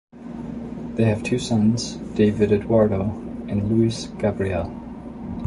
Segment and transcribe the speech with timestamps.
[0.95, 3.03] They have two sons, David Edoardo
[3.47, 4.75] and Luis Gabriel.